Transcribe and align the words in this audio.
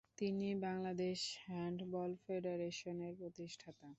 তিনি 0.17 0.49
বাংলাদেশ 0.65 1.19
হ্যান্ডবল 1.45 2.11
ফেডারেশনের 2.23 3.13
প্রতিষ্ঠাতা। 3.19 3.87